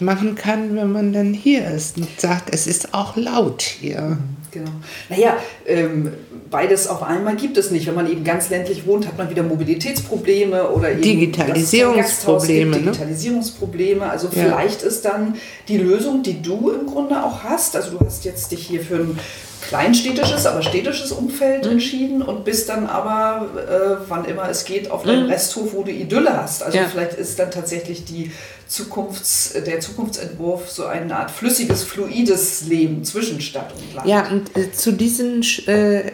[0.00, 4.00] machen kann, wenn man dann hier ist und sagt, es ist auch laut hier.
[4.00, 4.70] Mhm, genau.
[5.08, 6.12] Naja, ähm,
[6.50, 7.86] beides auf einmal gibt es nicht.
[7.86, 12.72] Wenn man eben ganz ländlich wohnt, hat man wieder Mobilitätsprobleme oder eben Digitalisierungsprobleme.
[12.72, 12.92] Gibt, ne?
[12.92, 14.08] Digitalisierungsprobleme.
[14.08, 14.32] Also ja.
[14.32, 15.34] vielleicht ist dann
[15.68, 17.76] die Lösung, die du im Grunde auch hast.
[17.76, 19.18] Also du hast jetzt dich hier für ein
[19.60, 21.72] kleinstädtisches, aber städtisches Umfeld mhm.
[21.72, 25.30] entschieden und bist dann aber, äh, wann immer es geht, auf deinem mhm.
[25.30, 26.62] Resthof, wo du Idylle hast.
[26.62, 26.86] Also ja.
[26.86, 28.32] vielleicht ist dann tatsächlich die
[28.68, 34.08] Zukunfts-, der Zukunftsentwurf so eine Art flüssiges, fluides Leben zwischen Stadt und Land.
[34.08, 36.12] Ja, und äh, zu diesen äh,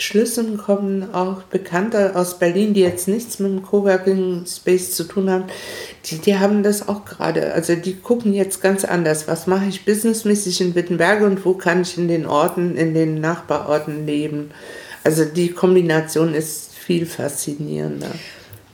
[0.00, 5.30] Schlüsseln kommen auch Bekannte aus Berlin, die jetzt nichts mit dem Coworking Space zu tun
[5.30, 5.44] haben,
[6.06, 7.52] die, die haben das auch gerade.
[7.52, 9.28] Also die gucken jetzt ganz anders.
[9.28, 13.20] Was mache ich businessmäßig in Wittenberge und wo kann ich in den Orten, in den
[13.20, 14.50] Nachbarorten leben?
[15.04, 18.10] Also die Kombination ist viel faszinierender.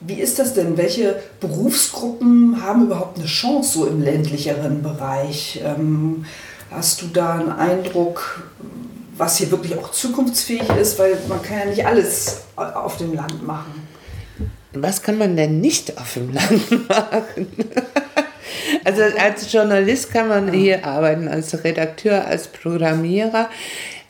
[0.01, 0.77] Wie ist das denn?
[0.77, 5.61] Welche Berufsgruppen haben überhaupt eine Chance so im ländlicheren Bereich?
[5.65, 6.25] Ähm,
[6.71, 8.45] hast du da einen Eindruck,
[9.17, 10.99] was hier wirklich auch zukunftsfähig ist?
[10.99, 13.87] Weil man kann ja nicht alles auf dem Land machen.
[14.73, 17.49] Was kann man denn nicht auf dem Land machen?
[18.85, 23.49] Also als Journalist kann man hier arbeiten, als Redakteur, als Programmierer.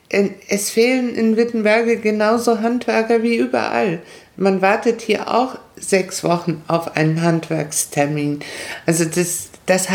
[0.08, 4.00] Es fehlen in Wittenberge genauso Handwerker wie überall.
[4.36, 8.40] Man wartet hier auch sechs Wochen auf einen Handwerkstermin.
[8.84, 9.88] Also das, das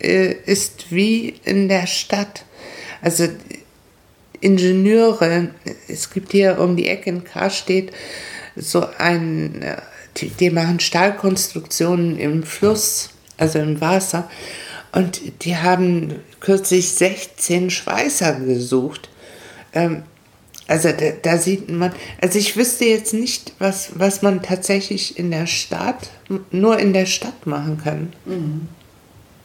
[0.00, 2.44] äh, ist wie in der Stadt.
[3.02, 3.28] Also
[4.40, 5.48] Ingenieure,
[5.88, 7.92] es gibt hier um die Ecke in Karstedt
[8.56, 9.64] so ein,
[10.16, 14.30] die, die machen Stahlkonstruktionen im Fluss, also im Wasser.
[14.92, 19.08] Und die haben kürzlich 16 Schweißer gesucht.
[19.72, 20.02] Ähm,
[20.66, 25.30] also da, da, sieht man, also ich wüsste jetzt nicht, was, was man tatsächlich in
[25.30, 26.10] der Stadt,
[26.50, 28.12] nur in der Stadt machen kann.
[28.24, 28.68] Mhm.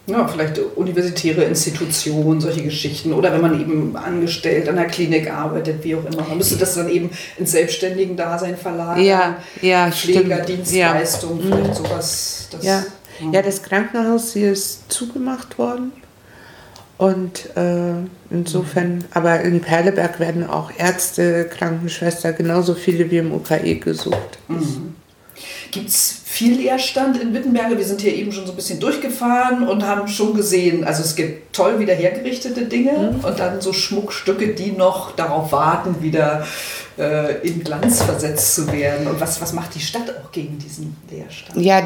[0.07, 3.11] Ja, vielleicht universitäre Institutionen, solche Geschichten.
[3.11, 6.27] Oder wenn man eben angestellt an der Klinik arbeitet, wie auch immer.
[6.27, 9.03] Man müsste das dann eben ins selbstständigen Dasein verlagern.
[9.03, 11.55] Ja, ja, Pflegerdienstleistung, ja.
[11.55, 12.47] vielleicht sowas.
[12.51, 12.83] Das, ja.
[13.19, 13.31] ja.
[13.31, 15.91] ja, das Krankenhaus hier ist zugemacht worden.
[16.97, 17.93] Und äh,
[18.29, 19.05] insofern, mhm.
[19.11, 24.37] aber in Perleberg werden auch Ärzte, Krankenschwester, genauso viele wie im UKE gesucht.
[24.47, 24.94] Mhm.
[25.71, 27.77] Gibt es viel Leerstand in Wittenberge?
[27.77, 31.15] Wir sind hier eben schon so ein bisschen durchgefahren und haben schon gesehen, also es
[31.15, 33.25] gibt toll wieder hergerichtete Dinge mhm.
[33.25, 36.45] und dann so Schmuckstücke, die noch darauf warten, wieder
[36.97, 39.07] äh, in Glanz versetzt zu werden.
[39.07, 41.63] Und was, was macht die Stadt auch gegen diesen Leerstand?
[41.63, 41.85] Ja,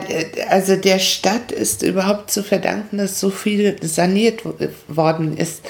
[0.49, 4.43] also der Stadt ist überhaupt zu verdanken, dass so viel saniert
[4.88, 5.62] worden ist.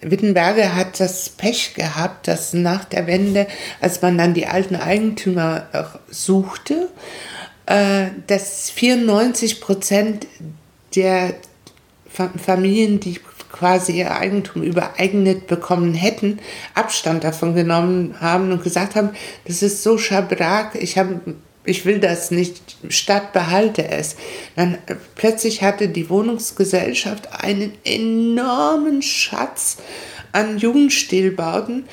[0.00, 3.46] Wittenberge hat das Pech gehabt, dass nach der Wende,
[3.80, 5.66] als man dann die alten Eigentümer
[6.08, 6.88] suchte,
[7.66, 10.26] äh, dass 94 Prozent
[10.94, 11.34] der
[12.08, 13.18] Familien, die
[13.50, 16.40] quasi ihr Eigentum übereignet bekommen hätten,
[16.74, 19.10] Abstand davon genommen haben und gesagt haben,
[19.46, 21.20] das ist so schabrak, ich habe
[21.64, 24.16] ich will das nicht, Stadt behalte es.
[24.56, 29.78] Dann äh, plötzlich hatte die Wohnungsgesellschaft einen enormen Schatz
[30.32, 31.84] an Jugendstilbauten,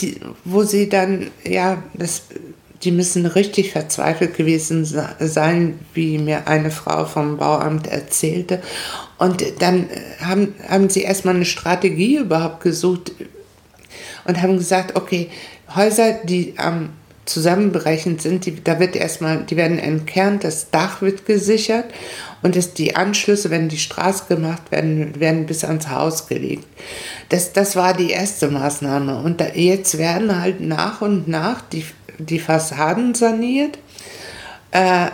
[0.00, 2.22] die, wo sie dann, ja, das
[2.84, 8.62] die müssen richtig verzweifelt gewesen sein, wie mir eine Frau vom Bauamt erzählte.
[9.18, 13.12] Und dann äh, haben, haben sie erstmal eine Strategie überhaupt gesucht
[14.26, 15.28] und haben gesagt, okay,
[15.74, 16.90] Häuser, die am
[17.28, 21.86] zusammenbrechend sind, die, da wird erstmal, die werden entkernt, das Dach wird gesichert
[22.42, 26.66] und das, die Anschlüsse, wenn die Straße gemacht werden, werden bis ans Haus gelegt.
[27.28, 29.20] Das, das war die erste Maßnahme.
[29.20, 31.84] Und da, jetzt werden halt nach und nach die
[32.18, 33.78] die Fassaden saniert.
[34.70, 35.08] Äh,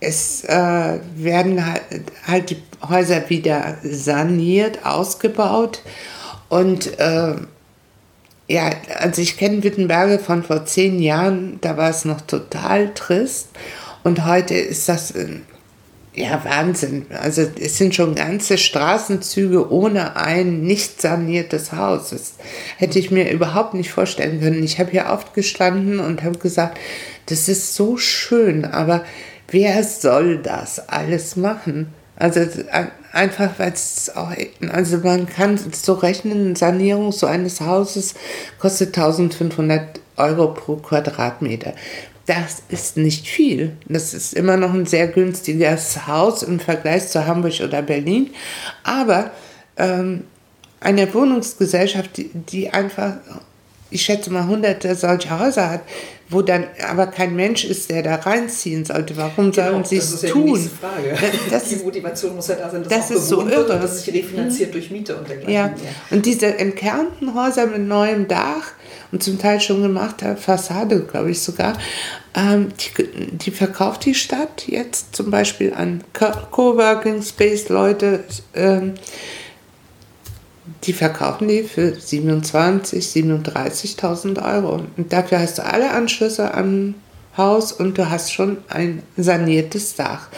[0.00, 1.82] es äh, werden halt,
[2.26, 2.56] halt, die
[2.88, 5.82] Häuser wieder saniert, ausgebaut.
[6.48, 7.34] Und äh,
[8.48, 13.48] ja, also ich kenne Wittenberge von vor zehn Jahren, da war es noch total trist.
[14.04, 15.12] Und heute ist das
[16.14, 17.06] ja, Wahnsinn.
[17.10, 22.10] Also es sind schon ganze Straßenzüge ohne ein nicht saniertes Haus.
[22.10, 22.34] Das
[22.76, 24.64] hätte ich mir überhaupt nicht vorstellen können.
[24.64, 26.78] Ich habe hier oft gestanden und habe gesagt,
[27.26, 29.04] das ist so schön, aber
[29.50, 31.92] wer soll das alles machen?
[32.18, 32.40] Also
[33.12, 34.32] einfach, weil es auch,
[34.72, 38.14] also man kann so rechnen, Sanierung so eines Hauses
[38.58, 41.74] kostet 1500 Euro pro Quadratmeter
[42.28, 43.76] das ist nicht viel.
[43.86, 48.30] Das ist immer noch ein sehr günstiges Haus im Vergleich zu Hamburg oder Berlin.
[48.82, 49.30] Aber
[49.78, 50.24] ähm,
[50.78, 53.16] eine Wohnungsgesellschaft, die, die einfach,
[53.90, 55.80] ich schätze mal, hunderte solcher Häuser hat,
[56.30, 59.16] wo dann aber kein Mensch ist, der da reinziehen sollte.
[59.16, 60.60] Warum genau, sollen sie es ja tun?
[60.62, 61.16] Die, Frage.
[61.50, 63.72] Das, die Motivation muss ja da sein, dass das ist so irre.
[63.72, 64.72] und dass sich refinanziert mhm.
[64.72, 65.52] durch Miete und dergleichen.
[65.52, 65.74] Ja.
[66.10, 68.74] Und diese entkernten Häuser mit neuem Dach,
[69.10, 71.78] und zum Teil schon gemacht hat, Fassade, glaube ich sogar,
[72.34, 78.24] ähm, die, die, verkauft die Stadt jetzt zum Beispiel an Coworking Space Leute,
[78.54, 78.94] ähm,
[80.84, 84.82] die verkaufen die für 27.000, 37.000 Euro.
[84.96, 86.94] Und dafür hast du alle Anschlüsse am
[87.36, 90.28] Haus und du hast schon ein saniertes Dach.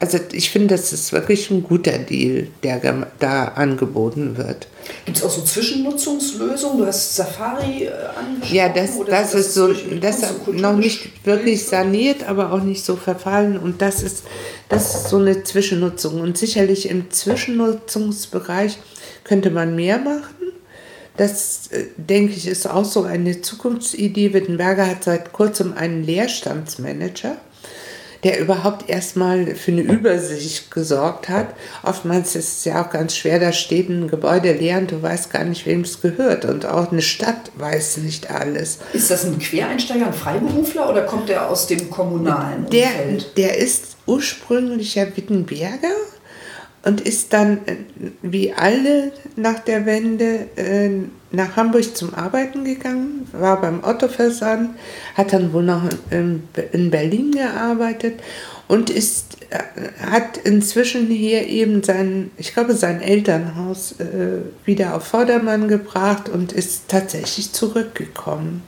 [0.00, 4.66] Also ich finde, das ist wirklich ein guter Deal, der da angeboten wird.
[5.04, 6.78] Gibt es auch so Zwischennutzungslösungen?
[6.78, 8.54] Du hast Safari äh, angesprochen.
[8.54, 12.84] Ja, das, das, das ist so, das ist noch nicht wirklich saniert, aber auch nicht
[12.84, 13.58] so verfallen.
[13.58, 14.24] Und das ist,
[14.68, 16.20] das ist so eine Zwischennutzung.
[16.20, 18.78] Und sicherlich im Zwischennutzungsbereich
[19.24, 20.52] könnte man mehr machen.
[21.16, 24.32] Das, äh, denke ich, ist auch so eine Zukunftsidee.
[24.32, 27.36] Wittenberger hat seit kurzem einen Leerstandsmanager
[28.24, 31.48] der überhaupt erstmal für eine Übersicht gesorgt hat.
[31.82, 35.30] Oftmals ist es ja auch ganz schwer, da steht ein Gebäude leer und du weißt
[35.30, 36.46] gar nicht, wem es gehört.
[36.46, 38.78] Und auch eine Stadt weiß nicht alles.
[38.94, 43.36] Ist das ein Quereinsteiger, ein Freiberufler oder kommt der aus dem kommunalen der, Umfeld?
[43.36, 45.94] Der ist ursprünglicher Wittenberger
[46.84, 47.76] und ist dann, äh,
[48.22, 50.90] wie alle nach der Wende, äh,
[51.30, 54.70] nach Hamburg zum Arbeiten gegangen, war beim Otto-Versand,
[55.14, 58.20] hat dann wohl noch in Berlin gearbeitet
[58.68, 59.58] und ist, äh,
[60.06, 63.96] hat inzwischen hier eben sein, ich glaube, sein Elternhaus
[64.64, 68.62] wieder auf Vordermann gebracht und ist tatsächlich zurückgekommen.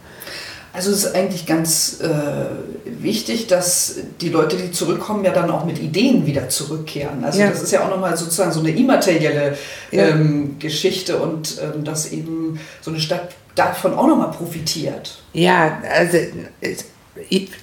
[0.77, 5.65] Also es ist eigentlich ganz äh, wichtig, dass die Leute, die zurückkommen, ja dann auch
[5.65, 7.25] mit Ideen wieder zurückkehren.
[7.25, 7.49] Also ja.
[7.49, 9.57] das ist ja auch nochmal sozusagen so eine immaterielle
[9.91, 10.09] ja.
[10.09, 15.23] ähm, Geschichte und ähm, dass eben so eine Stadt davon auch nochmal profitiert.
[15.33, 16.19] Ja, also
[16.61, 16.85] es,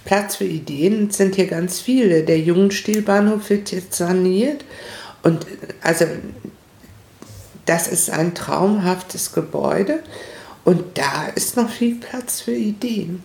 [0.05, 2.23] Platz für Ideen sind hier ganz viele.
[2.23, 4.65] Der Jugendstilbahnhof wird jetzt saniert
[5.21, 5.45] und
[5.83, 6.05] also
[7.65, 9.99] das ist ein traumhaftes Gebäude.
[10.65, 13.23] Und da ist noch viel Platz für Ideen.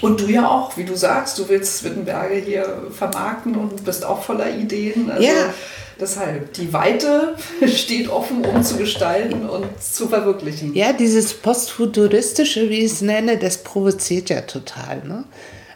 [0.00, 4.22] Und du ja auch, wie du sagst, du willst Wittenberge hier vermarkten und bist auch
[4.22, 5.10] voller Ideen.
[5.10, 5.54] Also ja.
[5.98, 7.36] Deshalb, die Weite
[7.66, 10.74] steht offen, um zu gestalten und zu verwirklichen.
[10.74, 15.02] Ja, dieses Postfuturistische, wie ich es nenne, das provoziert ja total.
[15.06, 15.24] Ne?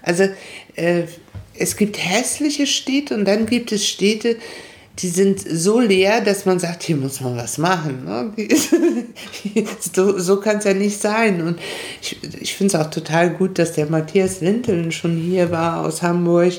[0.02, 0.24] Also
[0.76, 1.04] äh,
[1.54, 4.36] es gibt hässliche Städte und dann gibt es Städte,
[4.98, 8.04] die sind so leer, dass man sagt, hier muss man was machen.
[8.04, 8.32] Ne?
[9.94, 11.42] so so kann es ja nicht sein.
[11.42, 11.58] Und
[12.02, 16.02] ich, ich finde es auch total gut, dass der Matthias Linteln schon hier war aus
[16.02, 16.52] Hamburg.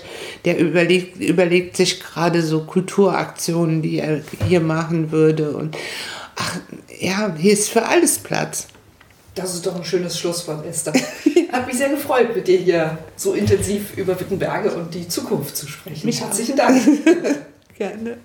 [0.46, 5.52] Der überlegt, überlegt sich gerade so Kulturaktionen, die er hier machen würde.
[5.56, 5.78] Und
[6.36, 6.58] ach,
[7.00, 8.68] ja, hier ist für alles Platz.
[9.36, 10.94] Das ist doch ein schönes Schlusswort, Esther.
[11.52, 15.68] Hat mich sehr gefreut, mit dir hier so intensiv über Wittenberge und die Zukunft zu
[15.68, 16.06] sprechen.
[16.06, 16.82] Mich Herzlichen Dank.
[17.82, 18.22] Gerne.